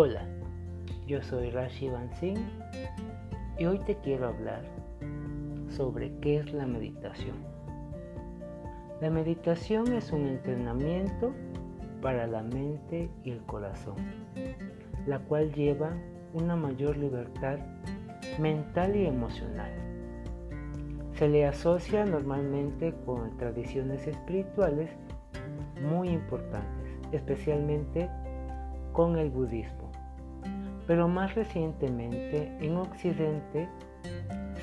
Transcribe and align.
Hola, 0.00 0.22
yo 1.08 1.20
soy 1.20 1.50
Rashi 1.50 1.88
Bansin 1.88 2.36
y 3.58 3.64
hoy 3.64 3.80
te 3.80 3.96
quiero 3.96 4.28
hablar 4.28 4.62
sobre 5.70 6.16
qué 6.20 6.36
es 6.36 6.52
la 6.52 6.66
meditación. 6.66 7.34
La 9.00 9.10
meditación 9.10 9.92
es 9.92 10.12
un 10.12 10.28
entrenamiento 10.28 11.34
para 12.00 12.28
la 12.28 12.44
mente 12.44 13.10
y 13.24 13.32
el 13.32 13.42
corazón, 13.42 13.96
la 15.08 15.18
cual 15.18 15.52
lleva 15.52 15.90
una 16.32 16.54
mayor 16.54 16.96
libertad 16.96 17.58
mental 18.38 18.94
y 18.94 19.04
emocional. 19.04 19.72
Se 21.14 21.26
le 21.26 21.44
asocia 21.44 22.04
normalmente 22.04 22.94
con 23.04 23.36
tradiciones 23.36 24.06
espirituales 24.06 24.90
muy 25.82 26.10
importantes, 26.10 26.88
especialmente 27.10 28.08
con 28.92 29.16
el 29.16 29.30
budismo. 29.30 29.90
Pero 30.86 31.08
más 31.08 31.34
recientemente 31.34 32.56
en 32.60 32.76
Occidente 32.76 33.68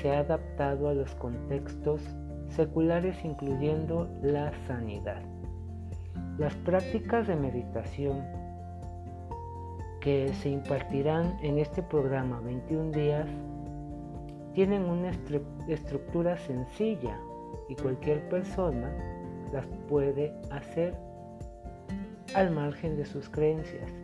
se 0.00 0.14
ha 0.14 0.20
adaptado 0.20 0.88
a 0.88 0.94
los 0.94 1.14
contextos 1.16 2.00
seculares 2.48 3.24
incluyendo 3.24 4.08
la 4.22 4.52
sanidad. 4.66 5.22
Las 6.38 6.54
prácticas 6.56 7.26
de 7.26 7.36
meditación 7.36 8.22
que 10.00 10.32
se 10.34 10.50
impartirán 10.50 11.36
en 11.42 11.58
este 11.58 11.82
programa 11.82 12.40
21 12.40 12.90
días 12.90 13.28
tienen 14.54 14.82
una 14.82 15.10
estructura 15.68 16.36
sencilla 16.36 17.18
y 17.68 17.76
cualquier 17.76 18.28
persona 18.28 18.90
las 19.52 19.66
puede 19.88 20.34
hacer 20.50 20.94
al 22.34 22.50
margen 22.50 22.96
de 22.96 23.04
sus 23.04 23.28
creencias 23.28 24.01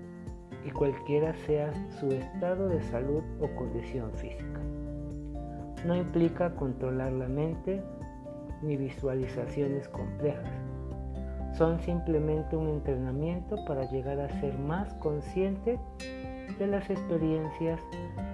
y 0.65 0.71
cualquiera 0.71 1.35
sea 1.47 1.73
su 1.99 2.11
estado 2.13 2.69
de 2.69 2.81
salud 2.83 3.23
o 3.41 3.49
condición 3.57 4.13
física. 4.13 4.61
No 5.87 5.97
implica 5.97 6.55
controlar 6.55 7.13
la 7.13 7.29
mente 7.29 7.83
ni 8.63 8.77
visualizaciones 8.77 9.89
complejas. 9.89 10.53
Son 11.57 11.81
simplemente 11.81 12.57
un 12.57 12.69
entrenamiento 12.69 13.65
para 13.65 13.91
llegar 13.91 14.21
a 14.21 14.29
ser 14.41 14.59
más 14.59 14.93
consciente 14.95 15.79
de 16.59 16.67
las 16.67 16.89
experiencias 16.91 17.81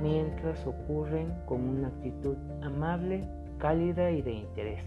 mientras 0.03 0.67
ocurren 0.67 1.33
con 1.47 1.69
una 1.69 1.89
actitud 1.89 2.37
amable, 2.63 3.29
cálida 3.59 4.11
y 4.11 4.23
de 4.23 4.33
interés. 4.33 4.85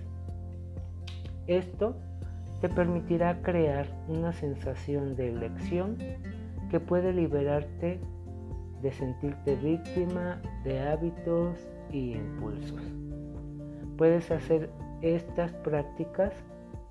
Esto 1.47 1.95
te 2.61 2.69
permitirá 2.69 3.41
crear 3.41 3.87
una 4.07 4.33
sensación 4.33 5.15
de 5.15 5.29
elección 5.29 5.97
que 6.69 6.79
puede 6.79 7.13
liberarte 7.13 7.99
de 8.81 8.91
sentirte 8.91 9.55
víctima 9.55 10.41
de 10.63 10.79
hábitos 10.79 11.67
y 11.91 12.13
impulsos. 12.13 12.81
Puedes 13.97 14.29
hacer 14.31 14.69
estas 15.01 15.51
prácticas 15.53 16.33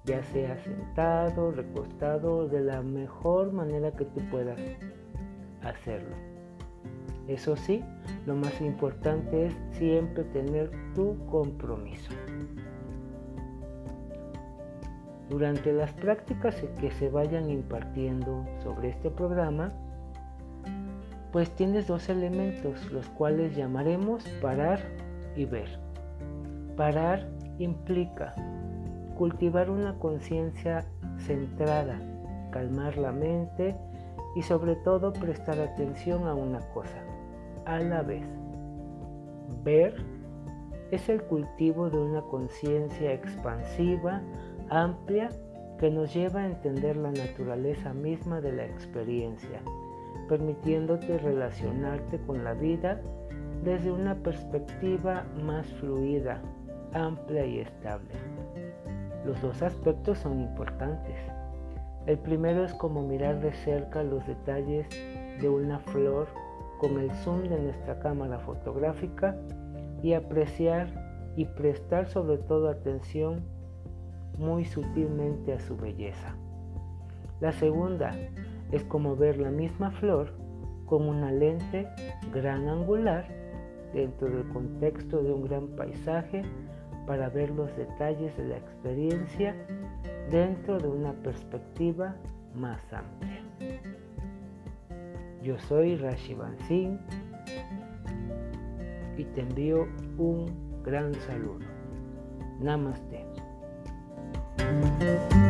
ya 0.07 0.23
sea 0.23 0.57
sentado, 0.59 1.51
recostado, 1.51 2.49
de 2.49 2.61
la 2.61 2.81
mejor 2.81 3.53
manera 3.53 3.91
que 3.91 4.05
tú 4.05 4.21
puedas 4.31 4.59
hacerlo. 5.63 6.15
Eso 7.27 7.57
sí, 7.57 7.83
lo 8.25 8.37
más 8.37 8.61
importante 8.61 9.47
es 9.47 9.57
siempre 9.73 10.23
tener 10.25 10.71
tu 10.95 11.17
compromiso. 11.27 12.13
Durante 15.29 15.73
las 15.73 15.93
prácticas 15.93 16.55
que 16.81 16.91
se 16.93 17.09
vayan 17.09 17.51
impartiendo 17.51 18.45
sobre 18.63 18.91
este 18.91 19.11
programa, 19.11 19.73
pues 21.33 21.51
tienes 21.51 21.87
dos 21.87 22.09
elementos, 22.09 22.91
los 22.93 23.09
cuales 23.11 23.57
llamaremos 23.57 24.25
parar 24.41 24.81
y 25.35 25.45
ver. 25.45 25.79
Parar 26.77 27.29
implica 27.59 28.35
cultivar 29.17 29.71
una 29.71 29.99
conciencia 29.99 30.85
centrada, 31.19 31.99
calmar 32.51 32.97
la 32.97 33.13
mente 33.13 33.75
y 34.37 34.43
sobre 34.43 34.77
todo 34.77 35.13
prestar 35.13 35.59
atención 35.59 36.27
a 36.29 36.35
una 36.35 36.61
cosa 36.73 36.99
a 37.65 37.81
la 37.81 38.03
vez. 38.03 38.25
Ver 39.65 39.97
es 40.91 41.09
el 41.09 41.23
cultivo 41.23 41.91
de 41.91 41.99
una 41.99 42.23
conciencia 42.23 43.13
expansiva 43.13 44.23
amplia 44.71 45.31
que 45.79 45.91
nos 45.91 46.15
lleva 46.15 46.41
a 46.41 46.47
entender 46.47 46.97
la 46.97 47.11
naturaleza 47.11 47.93
misma 47.93 48.41
de 48.41 48.53
la 48.53 48.65
experiencia, 48.65 49.61
permitiéndote 50.29 51.19
relacionarte 51.19 52.19
con 52.27 52.45
la 52.45 52.55
vida 52.55 53.01
desde 53.63 53.93
una 53.93 54.15
perspectiva 54.15 55.25
más 55.45 55.67
fluida, 55.75 56.41
amplia 56.93 57.45
y 57.45 57.61
estable. 57.61 58.15
Los 59.25 59.41
dos 59.43 59.61
aspectos 59.63 60.19
son 60.19 60.41
importantes. 60.41 61.17
El 62.07 62.19
primero 62.19 62.65
es 62.65 62.73
como 62.75 63.03
mirar 63.03 63.41
de 63.41 63.53
cerca 63.53 64.03
los 64.03 64.27
detalles 64.27 64.87
de 65.41 65.49
una 65.49 65.81
flor 65.81 66.29
con 66.79 66.99
el 66.99 67.11
zoom 67.11 67.43
de 67.49 67.59
nuestra 67.59 67.99
cámara 67.99 68.39
fotográfica 68.39 69.37
y 70.03 70.13
apreciar 70.13 71.33
y 71.37 71.45
prestar 71.45 72.07
sobre 72.07 72.39
todo 72.39 72.69
atención 72.69 73.43
muy 74.39 74.65
sutilmente 74.65 75.53
a 75.53 75.61
su 75.61 75.77
belleza. 75.77 76.37
La 77.41 77.53
segunda 77.53 78.15
es 78.73 78.83
como 78.85 79.17
ver 79.17 79.39
la 79.39 79.51
misma 79.51 79.91
flor 79.91 80.33
con 80.87 81.09
una 81.09 81.31
lente 81.31 81.87
gran 82.33 82.69
angular 82.69 83.27
dentro 83.93 84.29
del 84.29 84.49
contexto 84.49 85.23
de 85.23 85.33
un 85.33 85.45
gran 85.45 85.69
paisaje 85.77 86.43
para 87.07 87.29
ver 87.29 87.51
los 87.51 87.75
detalles 87.77 88.37
de 88.37 88.45
la 88.47 88.57
experiencia 88.57 89.55
dentro 90.31 90.79
de 90.79 90.89
una 90.89 91.13
perspectiva 91.13 92.17
más 92.55 92.81
amplia. 92.93 93.43
Yo 95.43 95.59
soy 95.59 95.97
Rashi 95.97 96.35
Bansin 96.35 96.99
y 99.17 99.25
te 99.25 99.43
envío 99.43 99.87
un 100.19 100.47
gran 100.83 101.15
saludo. 101.15 101.65
Namaste. 102.61 103.25
Thank 104.59 105.35
you. 105.35 105.46